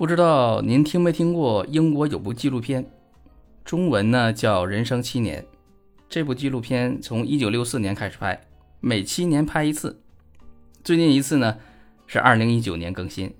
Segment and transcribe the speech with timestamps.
[0.00, 2.90] 不知道您听没听过英国有部纪录片，
[3.66, 5.42] 中文呢叫《人生七年》。
[6.08, 8.40] 这部纪录片从1964年开始拍，
[8.80, 10.00] 每七年拍一次。
[10.82, 11.58] 最近一次呢
[12.06, 13.36] 是2019年更新。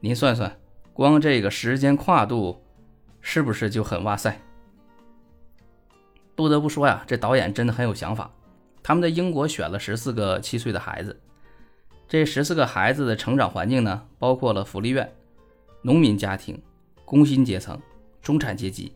[0.00, 0.58] 您算算，
[0.92, 2.62] 光这个时间跨度，
[3.22, 4.38] 是不是就很哇塞？
[6.34, 8.30] 不得不说呀，这导演真的很有想法。
[8.82, 11.18] 他们在英国选了十四个七岁的孩子，
[12.06, 15.10] 这十四个孩子的成长环境呢，包括了福利院、
[15.82, 16.60] 农民家庭、
[17.04, 17.80] 工薪阶层、
[18.20, 18.92] 中产阶级、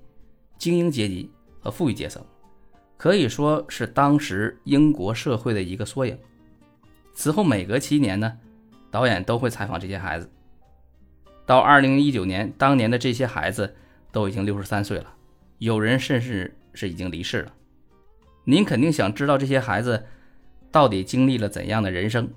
[0.59, 2.25] 精英阶级和富裕阶层，
[2.97, 6.19] 可以说是当时英国社会的一个缩影。
[7.15, 8.37] 此后每隔七年呢，
[8.91, 10.31] 导演都会采访这些孩子。
[11.47, 13.75] 到二零一九年，当年的这些孩子
[14.11, 15.15] 都已经六十三岁了，
[15.59, 17.53] 有人甚至是已经离世了。
[18.45, 20.05] 您肯定想知道这些孩子
[20.71, 22.29] 到底经历了怎样的人生？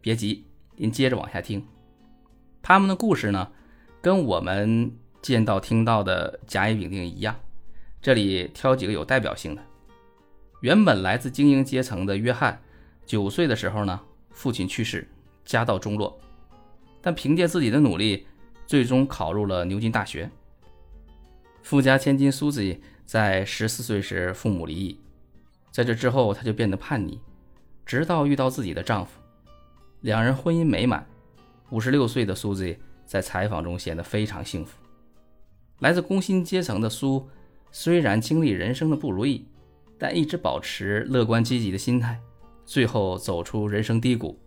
[0.00, 0.44] 别急，
[0.76, 1.66] 您接着往下听。
[2.62, 3.50] 他们的故事呢，
[4.00, 7.34] 跟我们见到听到的甲乙丙丁一样。
[8.00, 9.62] 这里挑几个有代表性的。
[10.60, 12.60] 原本来自精英阶层的约翰，
[13.04, 15.06] 九岁的时候呢，父亲去世，
[15.44, 16.18] 家道中落，
[17.00, 18.26] 但凭借自己的努力，
[18.66, 20.30] 最终考入了牛津大学。
[21.62, 24.98] 富家千金苏子在十四岁时父母离异。
[25.70, 27.20] 在这之后，她就变得叛逆，
[27.84, 29.20] 直到遇到自己的丈夫，
[30.00, 31.06] 两人婚姻美满。
[31.70, 34.76] 五十六岁的苏 y 在采访中显得非常幸福。
[35.78, 37.26] 来自工薪阶层的苏，
[37.72, 39.46] 虽然经历人生的不如意，
[39.98, 42.20] 但一直保持乐观积极的心态，
[42.66, 44.38] 最后走出人生低谷，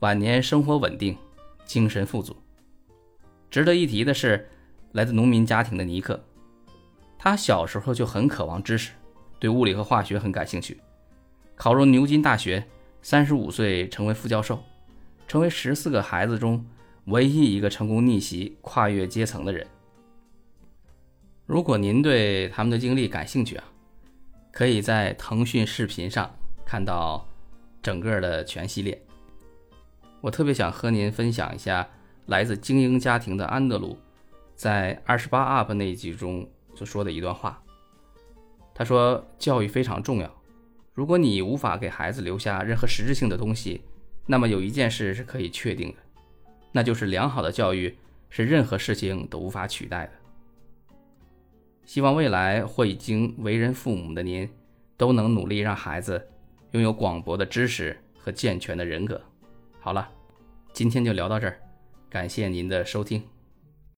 [0.00, 1.16] 晚年生活稳定，
[1.64, 2.36] 精神富足。
[3.50, 4.46] 值得一提的是，
[4.92, 6.22] 来自农民家庭的尼克，
[7.18, 8.92] 他小时候就很渴望知识。
[9.38, 10.78] 对物理和化学很感兴趣，
[11.54, 12.66] 考入牛津大学，
[13.00, 14.62] 三十五岁成为副教授，
[15.26, 16.62] 成为十四个孩子中
[17.08, 19.66] 唯一一个成功逆袭、跨越阶层的人。
[21.46, 23.64] 如果您对他们的经历感兴趣啊，
[24.52, 26.30] 可以在腾讯视频上
[26.66, 27.26] 看到
[27.82, 29.00] 整个的全系列。
[30.20, 31.88] 我特别想和您分享一下
[32.26, 33.96] 来自精英家庭的安德鲁
[34.54, 37.62] 在二十八 UP 那一集中所说的一段话。
[38.74, 40.30] 他说：“教育非常重要。
[40.92, 43.80] 如果你无法给孩子留下任何实质性的东西，
[44.26, 45.96] 那么有一件事是可以确定的，
[46.72, 47.96] 那就是良好的教育
[48.30, 50.12] 是任何事情都无法取代的。
[51.84, 54.48] 希望未来或已经为人父母的您，
[54.96, 56.28] 都能努力让孩子
[56.72, 59.20] 拥有广博的知识和健全的人格。”
[59.80, 60.08] 好了，
[60.72, 61.58] 今天就聊到这儿，
[62.10, 63.22] 感谢您的收听。